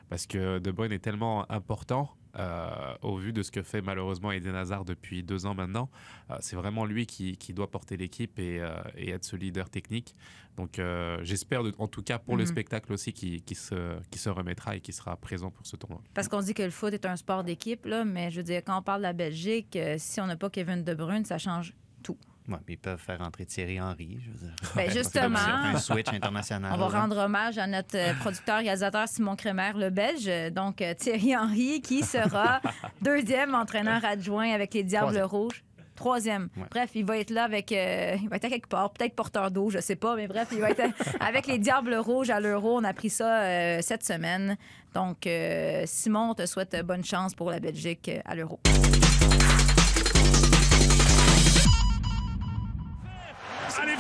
[0.09, 4.31] Parce que De Bruyne est tellement important euh, au vu de ce que fait malheureusement
[4.33, 5.91] Eden Hazard depuis deux ans maintenant.
[6.31, 9.69] Euh, c'est vraiment lui qui, qui doit porter l'équipe et, euh, et être ce leader
[9.71, 10.15] technique.
[10.57, 10.81] Donc
[11.23, 12.49] j'espère en tout cas pour le Mhm.
[12.49, 16.03] spectacle aussi qui, qui se, qui se remettra et qui sera présent pour ce tournoi.
[16.15, 18.63] Parce qu'on dit que le foot est un sport d'équipe, là, mais je veux dire,
[18.65, 21.75] quand on parle de la Belgique, si on n'a pas Kevin De Bruyne, ça change.
[22.49, 24.19] Ouais, mais ils peuvent faire entrer Thierry Henry.
[24.25, 24.55] Je veux dire.
[24.75, 25.39] Ben, justement.
[25.39, 26.73] un switch international.
[26.75, 27.01] On va là.
[27.03, 31.81] rendre hommage à notre euh, producteur réalisateur Simon Crémer, le Belge, donc euh, Thierry Henry,
[31.83, 32.61] qui sera
[33.03, 35.27] deuxième entraîneur adjoint avec les Diables Troisième.
[35.27, 35.65] Rouges.
[35.95, 36.49] Troisième.
[36.57, 36.63] Ouais.
[36.71, 37.73] Bref, il va être là avec.
[37.73, 40.47] euh, il va être à quelque part, peut-être porteur d'eau, je sais pas, mais bref,
[40.53, 40.83] il va être
[41.21, 42.79] avec les Diables Rouges à l'Euro.
[42.79, 44.57] On a pris ça euh, cette semaine.
[44.95, 48.61] Donc, euh, Simon, on te souhaite bonne chance pour la Belgique à l'Euro.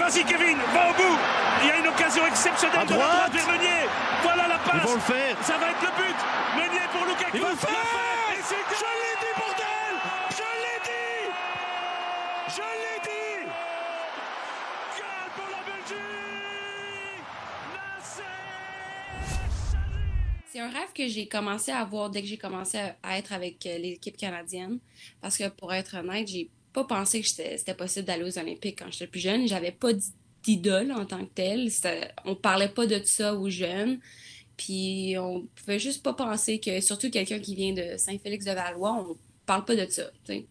[0.09, 1.19] Vas-y Kevin, va au bout.
[1.63, 3.13] Il y a une occasion exceptionnelle À de la droite.
[3.31, 3.89] droite vers Meunier.
[4.23, 4.83] Voilà la Ils passe.
[4.89, 5.37] vont le faire.
[5.43, 6.19] Ça va être le but.
[6.57, 7.31] Meunier pour Lukaku.
[7.37, 7.71] Ils vont le faire.
[7.71, 8.39] l'a fait.
[8.39, 9.95] Et c'est- Je l'ai dit, bordel
[10.31, 11.29] Je l'ai dit
[12.57, 13.47] Je l'ai dit
[14.97, 17.25] Goal pour la Belgique
[17.75, 18.23] Nasser
[19.71, 20.03] Chadli.
[20.53, 23.33] C'est un rêve que j'ai commencé à avoir dès que j'ai commencé à- à être
[23.33, 24.79] avec euh, l'équipe canadienne.
[25.21, 28.91] Parce que pour être honnête, j'ai pas pensé que c'était possible d'aller aux Olympiques quand
[28.91, 29.47] j'étais plus jeune.
[29.49, 31.71] J'avais pas d'i- d'idole en tant que telle.
[32.25, 33.99] On parlait pas de ça aux jeunes.
[34.57, 39.65] Puis on pouvait juste pas penser que, surtout quelqu'un qui vient de Saint-Félix-de-Valois, on parle
[39.65, 40.11] pas de ça.
[40.25, 40.47] tu sais.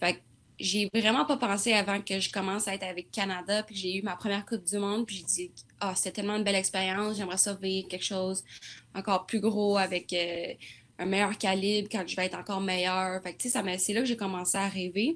[0.00, 0.20] Fait que
[0.58, 4.02] j'ai vraiment pas pensé avant que je commence à être avec Canada, puis j'ai eu
[4.02, 7.36] ma première Coupe du Monde, puis j'ai dit, ah, c'était tellement une belle expérience, j'aimerais
[7.36, 8.42] ça vivre quelque chose
[8.94, 10.54] encore plus gros avec euh,
[10.98, 13.22] un meilleur calibre quand je vais être encore meilleur.
[13.22, 15.14] Fait que, ça c'est là que j'ai commencé à rêver.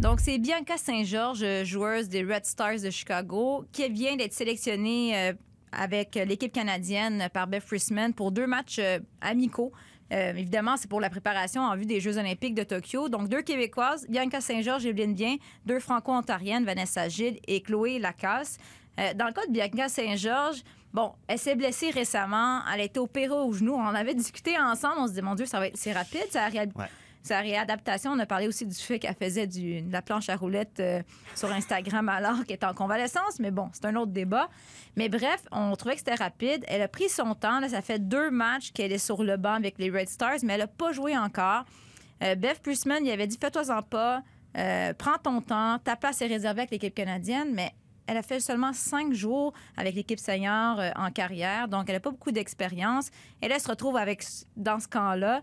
[0.00, 5.32] Donc, c'est Bianca Saint-Georges, joueuse des Red Stars de Chicago, qui vient d'être sélectionnée euh,
[5.72, 9.72] avec l'équipe canadienne par Beth Friesman pour deux matchs euh, amicaux.
[10.10, 13.10] Euh, évidemment, c'est pour la préparation en vue des Jeux olympiques de Tokyo.
[13.10, 18.56] Donc, deux Québécoises, Bianca Saint-Georges et Evelyne Bien, deux Franco-Ontariennes, Vanessa Gilles et Chloé Lacasse.
[19.16, 22.60] Dans le cas de Bianca Saint-Georges, bon, elle s'est blessée récemment.
[22.72, 23.74] Elle a été opérée au genou.
[23.74, 24.96] On en avait discuté ensemble.
[24.98, 26.26] On se dit, mon Dieu, ça va être, c'est rapide.
[26.30, 26.86] Ça Ouais.
[27.22, 30.36] sa réadaptation, on a parlé aussi du fait qu'elle faisait du, de la planche à
[30.36, 31.02] roulettes euh,
[31.34, 34.48] sur Instagram alors qu'elle est en convalescence, mais bon, c'est un autre débat.
[34.96, 36.64] Mais bref, on trouvait que c'était rapide.
[36.66, 37.60] Elle a pris son temps.
[37.60, 40.54] Là, ça fait deux matchs qu'elle est sur le banc avec les Red Stars, mais
[40.54, 41.64] elle n'a pas joué encore.
[42.22, 44.22] Euh, Beth Plusman, il avait dit Fais-toi-en pas,
[44.56, 47.70] euh, prends ton temps, ta place est réservée avec l'équipe canadienne, mais
[48.10, 52.00] elle a fait seulement cinq jours avec l'équipe senior euh, en carrière, donc elle n'a
[52.00, 53.10] pas beaucoup d'expérience.
[53.40, 54.24] Elle se retrouve avec,
[54.56, 55.42] dans ce camp-là.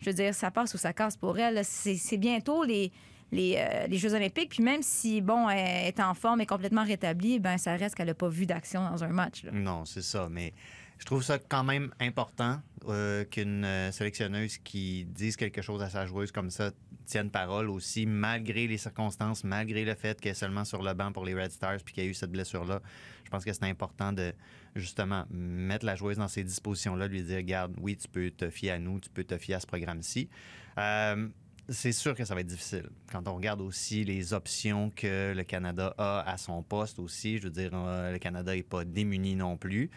[0.00, 1.64] Je veux dire, ça passe ou ça casse pour elle.
[1.64, 2.88] C'est bientôt euh,
[3.30, 4.50] les Jeux olympiques.
[4.50, 8.08] Puis même si, bon, elle est en forme et complètement rétablie, ben ça reste qu'elle
[8.08, 9.44] n'a pas vu d'action dans un match.
[9.52, 10.26] Non, c'est ça.
[10.28, 10.52] Mais
[11.00, 15.88] je trouve ça quand même important euh, qu'une euh, sélectionneuse qui dise quelque chose à
[15.88, 16.72] sa joueuse comme ça
[17.06, 21.10] tienne parole aussi, malgré les circonstances, malgré le fait qu'elle est seulement sur le banc
[21.10, 22.82] pour les Red Stars puis qu'il y a eu cette blessure-là.
[23.24, 24.34] Je pense que c'est important de
[24.76, 28.72] justement mettre la joueuse dans ces dispositions-là, lui dire Regarde, oui, tu peux te fier
[28.72, 30.28] à nous, tu peux te fier à ce programme-ci.
[30.76, 31.28] Euh,
[31.70, 32.90] c'est sûr que ça va être difficile.
[33.10, 37.44] Quand on regarde aussi les options que le Canada a à son poste aussi, je
[37.44, 39.90] veux dire, le Canada n'est pas démuni non plus.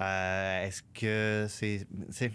[0.00, 1.86] Euh, Est-ce que c'est...
[2.10, 2.32] c'est-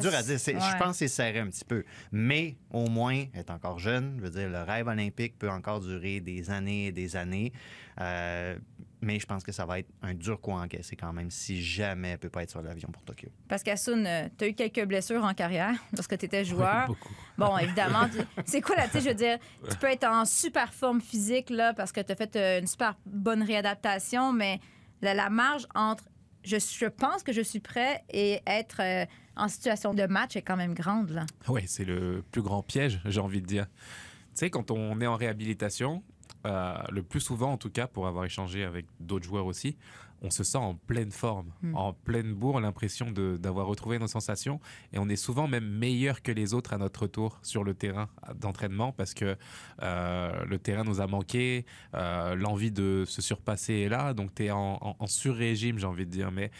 [0.00, 0.38] dur à dire.
[0.38, 0.60] C'est- ouais.
[0.60, 1.84] Je pense que c'est serré un petit peu.
[2.12, 4.14] Mais au moins, elle est encore jeune.
[4.18, 7.52] Je veux dire, le rêve olympique peut encore durer des années et des années.
[8.00, 8.56] Euh,
[9.00, 11.60] mais je pense que ça va être un dur coup à encaisser quand même si
[11.60, 13.28] jamais elle ne peut pas être sur l'avion pour Tokyo.
[13.48, 16.86] Parce qu'Assoun, tu as eu quelques blessures en carrière lorsque tu étais joueur.
[16.86, 17.12] Beaucoup.
[17.36, 18.06] Bon, évidemment,
[18.44, 21.50] c'est quoi là, tu sais, je veux dire, tu peux être en super forme physique
[21.50, 24.60] là parce que tu as fait euh, une super bonne réadaptation, mais
[25.00, 26.04] la, la marge entre
[26.44, 30.56] je, pense que je suis prêt et être euh, en situation de match est quand
[30.56, 31.26] même grande là.
[31.48, 33.66] Ouais, c'est le plus grand piège, j'ai envie de dire.
[33.66, 36.02] Tu sais, quand on est en réhabilitation,
[36.46, 39.76] euh, le plus souvent, en tout cas, pour avoir échangé avec d'autres joueurs aussi,
[40.24, 41.74] on se sent en pleine forme, Hmm.
[41.76, 44.60] en pleine bourre, l'impression d'avoir retrouvé nos sensations.
[44.92, 48.08] Et on est souvent même meilleur que les autres à notre retour sur le terrain
[48.36, 49.36] d'entraînement parce que
[49.82, 54.14] euh, le terrain nous a manqué, euh, l'envie de se surpasser est là.
[54.14, 56.30] Donc, tu es en, en, en sur-régime, j'ai envie de dire.
[56.30, 56.50] Mais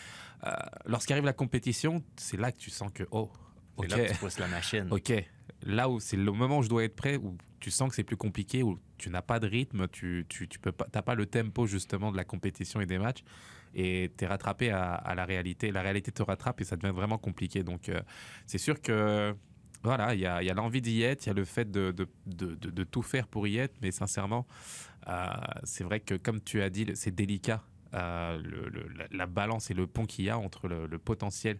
[0.44, 0.50] euh,
[0.86, 3.30] lorsqu'arrive la compétition, c'est là que tu sens que, oh,
[3.78, 3.90] C'est ok.
[3.90, 4.88] là que tu pousses la machine.
[4.90, 5.12] Ok,
[5.62, 8.04] là où c'est le moment où je dois être prêt, où tu sens que c'est
[8.04, 11.26] plus compliqué, où tu n'as pas de rythme, tu, tu, tu peux pas, pas le
[11.26, 13.22] tempo justement de la compétition et des matchs,
[13.74, 15.70] et tu es rattrapé à, à la réalité.
[15.72, 17.62] La réalité te rattrape et ça devient vraiment compliqué.
[17.62, 18.00] Donc euh,
[18.46, 19.34] c'est sûr que
[19.84, 21.90] Voilà, il y a, y a l'envie d'y être, il y a le fait de,
[21.90, 24.46] de, de, tout faire pour y être, mais sincèrement,
[25.08, 25.26] euh,
[25.64, 27.62] c'est vrai que comme tu as dit, c'est délicat.
[27.94, 30.98] euh, le- le- la, la balance et le pont qu'il y a entre le, le
[30.98, 31.58] potentiel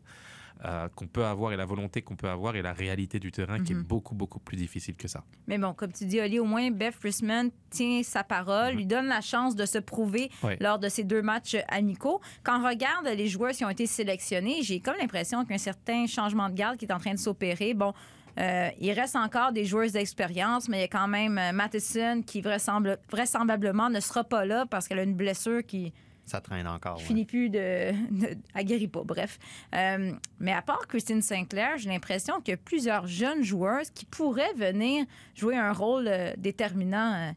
[0.64, 3.62] euh, qu'on peut avoir et la volonté qu'on peut avoir et la réalité du terrain
[3.62, 3.82] qui est Mhm.
[3.82, 5.24] beaucoup, beaucoup plus difficile que ça.
[5.46, 9.06] Mais bon, comme tu dis, Oli, au moins, Beth Friesman tient sa parole, lui donne
[9.06, 12.20] la chance de se prouver lors de ces deux matchs amicaux.
[12.44, 15.56] Quand on regarde les joueurs qui ont été sélectionnés, j'ai comme l'impression qu'il y a
[15.56, 17.74] un certain changement de garde qui est en train de s'opérer.
[17.74, 17.92] Bon,
[18.38, 22.22] euh, il reste encore des joueurs d'expérience, mais il y a quand même euh, Matheson
[22.26, 25.92] qui vraisemble- vraisemblablement ne sera pas là parce qu'elle a une blessure qui,
[26.24, 26.98] Ça traîne encore.
[26.98, 27.02] ouais.
[27.04, 29.02] finit plus de, elle guérit pas.
[29.04, 29.38] Bref,
[29.74, 34.04] Euh, mais à part Christine Sinclair, j'ai l'impression qu'il y a plusieurs jeunes joueuses qui
[34.06, 35.04] pourraient venir
[35.34, 37.32] jouer un rôle euh, déterminant euh,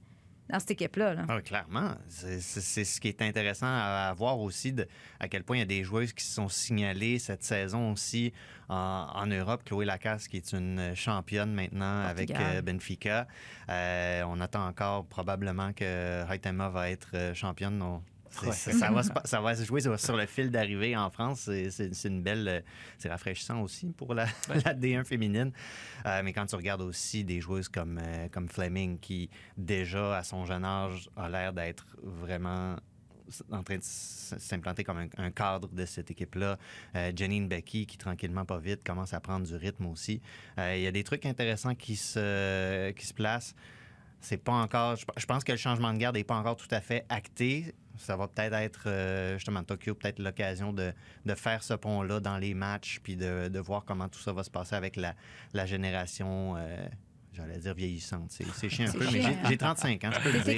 [0.49, 1.15] dans cette équipe-là.
[1.15, 1.25] là.
[1.27, 1.95] Ah, clairement.
[2.07, 2.39] C'est
[2.85, 4.87] ce qui est intéressant à, à voir aussi, de,
[5.19, 8.31] à quel point il y a des joueuses qui se sont signalées cette saison aussi
[8.69, 9.63] en, en Europe.
[9.65, 13.27] Chloé Lacasse, qui est une championne maintenant avec euh, Benfica.
[13.69, 17.81] Euh, on attend encore probablement que Haitema va être championne.
[18.43, 18.51] Ouais.
[18.51, 21.49] ça, va se, pa- ça va se jouer sur, sur le fil d'arrivée en France.
[21.69, 22.47] C'est- une belle.
[22.47, 22.61] euh,
[22.97, 24.25] C'est rafraîchissant aussi pour la,
[24.65, 25.51] la D1 féminine.
[26.05, 30.23] Euh, mais quand tu regardes aussi des joueuses comme, euh, comme Fleming, qui déjà à
[30.23, 32.75] son jeune âge a l'air d'être vraiment
[33.51, 36.59] en train de s'implanter comme un, un cadre de cette équipe-là.
[36.95, 40.21] Euh, Janine Becky, qui tranquillement, pas vite, commence à prendre du rythme aussi.
[40.59, 43.55] Euh, Il y a des trucs intéressants qui se, qui se placent.
[44.21, 44.95] C'est pas encore.
[44.95, 47.73] Je pense que le changement de garde n'est pas encore tout à fait acté.
[47.97, 50.93] Ça va peut-être être, euh, justement, Tokyo, peut-être l'occasion de,
[51.25, 54.43] de faire ce pont-là dans les matchs, puis de, de voir comment tout ça va
[54.43, 55.15] se passer avec la,
[55.53, 56.55] la génération.
[56.57, 56.87] euh,
[57.33, 58.31] J'allais dire vieillissante.
[58.31, 59.49] C'est chiant un peu, mais chiant, j'ai- hein.
[59.49, 60.55] j'ai 35 ans, je peux le dire.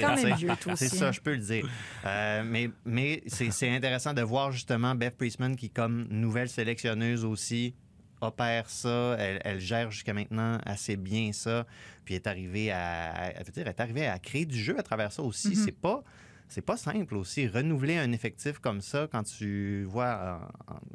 [0.76, 1.68] C'est ça, je peux le dire.
[2.04, 7.24] Euh, mais mais c'est c'est intéressant de voir justement Beth Priestman qui, comme nouvelle sélectionneuse
[7.24, 7.74] aussi,
[8.20, 9.16] opère ça.
[9.18, 11.66] Elle, elle gère jusqu'à maintenant assez bien ça.
[12.04, 15.48] Puis est arrivée à, dire, est arrivée à créer du jeu à travers ça aussi.
[15.48, 15.54] Mhm.
[15.56, 16.04] C'est pas.
[16.48, 17.46] C'est pas simple aussi.
[17.46, 20.38] Renouveler un effectif comme ça quand tu vois euh,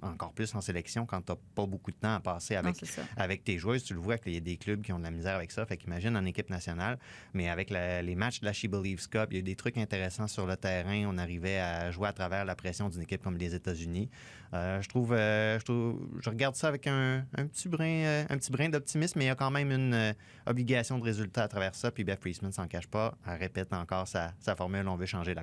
[0.02, 2.76] en- encore plus en sélection, quand tu n'as pas beaucoup de temps à passer avec
[3.18, 5.12] avec tes joueuses, tu le vois qu'il y a des clubs qui ont de la
[5.12, 5.66] misère avec ça.
[5.66, 6.98] Fait qu'imagine en équipe nationale,
[7.34, 9.56] mais avec la- les matchs de la She Believes Cup, il y a eu des
[9.56, 11.06] trucs intéressants sur le terrain.
[11.08, 14.10] On arrivait à jouer à travers la pression d'une équipe comme les États-Unis.
[14.56, 18.38] Euh, je trouve, euh, je trouve, je regarde ça avec un, un petit brin, un
[18.38, 20.14] petit brin d'optimisme, mais il y a quand même une euh,
[20.46, 21.90] obligation de résultat à travers ça.
[21.92, 23.16] Puis Beth Priestman s'en cache pas.
[23.28, 24.88] Elle répète encore sa, sa formule.
[24.88, 25.43] On veut changer la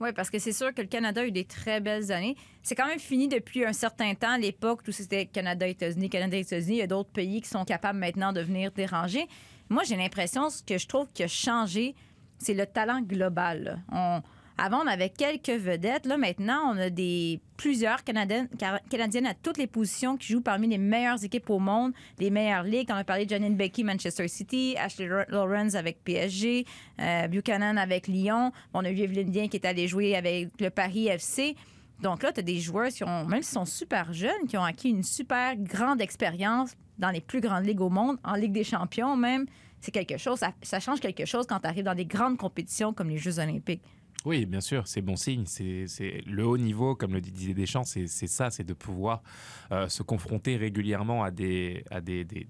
[0.00, 2.36] Oui, parce que c'est sûr que le Canada a eu des très belles années.
[2.62, 6.76] C'est quand même fini depuis un certain temps, l'époque où c'était Canada-États-Unis, Canada-États-Unis.
[6.76, 9.26] Il y a d'autres pays qui sont capables maintenant de venir déranger.
[9.68, 11.94] Moi, j'ai l'impression, ce que je trouve qui a changé,
[12.38, 13.82] c'est le talent global.
[13.92, 14.20] On-
[14.56, 16.06] Avant, on avait quelques vedettes.
[16.06, 20.40] Là, maintenant, on a des plusieurs Canadiennes, Ca- Canadiennes à toutes les positions qui jouent
[20.42, 22.88] parmi les meilleures équipes au monde, les meilleures ligues.
[22.90, 26.66] On a parlé de Janine Becky, Manchester City, Ashley Lawrence avec PSG,
[27.00, 28.52] euh, Buchanan avec Lyon.
[28.72, 31.56] On a eu Evelyne Dien qui est allée jouer avec le Paris FC.
[32.00, 34.64] Donc là, tu as des joueurs qui ont, même s'ils sont super jeunes, qui ont
[34.64, 38.62] acquis une super grande expérience dans les plus grandes ligues au monde, en Ligue des
[38.64, 39.46] champions même.
[39.80, 42.92] C'est quelque chose, ça, ça change quelque chose quand tu arrives dans des grandes compétitions
[42.92, 43.82] comme les Jeux olympiques.
[44.24, 45.44] Oui, bien sûr, c'est bon signe.
[45.46, 49.22] C'est le haut niveau, comme le Didier Deschamps, c'est ça, c'est de pouvoir
[49.70, 52.46] euh, se confronter régulièrement à des, à des, des-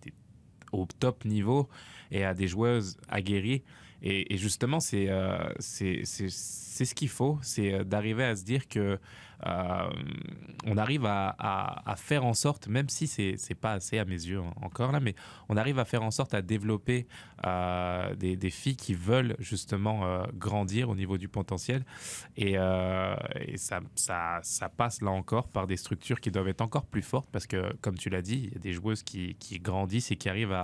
[0.72, 1.68] au top niveau
[2.12, 3.62] et à des joueuses aguerries.
[4.02, 8.98] Et, justement, c'est euh, c'est ce qu'il faut, c'est euh, d'arriver à se dire que
[9.46, 9.90] euh,
[10.66, 14.40] on arrive à, faire en sorte, même si c'est c'est pas assez à mes yeux
[14.40, 15.14] en- encore là, mais
[15.48, 17.06] on arrive à faire en sorte à développer
[17.46, 21.84] euh, des, filles qui veulent justement euh, grandir au niveau du potentiel.
[22.36, 22.56] Et,
[23.56, 23.80] ça,
[24.76, 27.96] passe là encore par des structures qui doivent être encore plus fortes parce que, comme
[27.96, 30.56] tu l'as dit, il y a des joueuses qui, grandissent et qui arrivent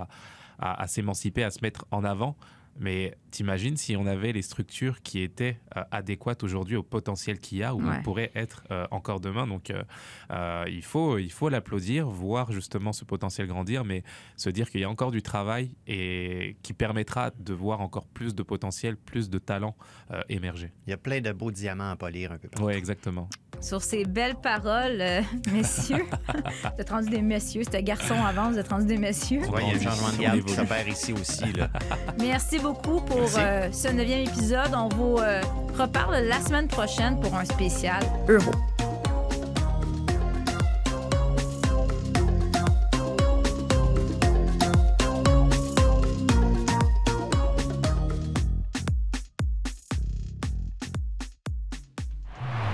[0.59, 2.35] à s'émanciper, à se mettre en avant.
[2.79, 7.59] Mais t'imagines si on avait les structures qui étaient euh, adéquates aujourd'hui au potentiel qu'il
[7.59, 7.95] y a, où Ouais.
[7.99, 9.45] on pourrait être euh, encore demain.
[9.47, 9.83] Donc euh,
[10.31, 14.03] euh, il faut il faut l'applaudir, voir justement ce potentiel grandir, mais
[14.35, 18.33] se dire qu'il y a encore du travail et qui permettra de voir encore plus
[18.35, 19.75] de potentiel, plus de talent
[20.11, 20.71] euh, émerger.
[20.87, 22.49] Il y a plein de beaux diamants à polir un peu.
[22.61, 23.29] Oui, exactement.
[23.59, 27.63] Sur ces belles paroles, euh, messieurs, vous êtes rendus des messieurs.
[27.63, 29.41] C'était garçon avant, vous êtes rendus des messieurs.
[29.43, 30.53] Vois, il y a un changement de évolue.
[30.55, 31.51] s'opère ici aussi.
[31.53, 31.69] Là.
[32.19, 34.71] Merci beaucoup pour euh, ce neuvième épisode.
[34.75, 35.41] On vous euh,
[35.77, 38.51] reparle la semaine prochaine pour un spécial Euro.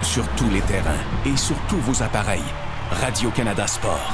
[0.01, 0.91] Sur tous les terrains
[1.25, 2.41] et sur tous vos appareils.
[2.91, 4.13] Radio-Canada Sport.